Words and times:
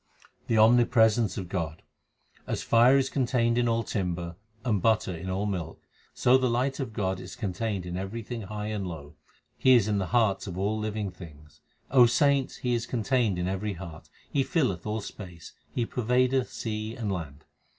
The 0.47 0.57
omnipresence 0.57 1.37
of 1.37 1.47
God: 1.47 1.83
As 2.47 2.63
fire 2.63 2.97
is 2.97 3.07
contained 3.07 3.55
in 3.59 3.67
all 3.69 3.83
timber, 3.83 4.35
and 4.65 4.81
butter 4.81 5.15
in 5.15 5.29
all 5.29 5.45
milk, 5.45 5.83
So 6.15 6.39
the 6.39 6.49
light 6.49 6.79
of 6.79 6.91
God 6.91 7.19
is 7.19 7.35
contained 7.35 7.85
in 7.85 7.95
everything 7.97 8.41
high 8.41 8.69
and 8.69 8.87
low; 8.87 9.13
He 9.59 9.75
is 9.75 9.87
in 9.87 9.99
the 9.99 10.07
hearts 10.07 10.47
of 10.47 10.57
all 10.57 10.79
living 10.79 11.11
things. 11.11 11.61
O 11.91 12.07
saints, 12.07 12.57
He 12.57 12.73
is 12.73 12.87
contained 12.87 13.37
in 13.37 13.47
every 13.47 13.73
heart. 13.73 14.09
He 14.27 14.43
nlleth 14.43 14.87
all 14.87 15.01
space; 15.01 15.53
He 15.69 15.85
pervadeth 15.85 16.49
sea 16.49 16.95
and 16.95 17.11
land. 17.11 17.45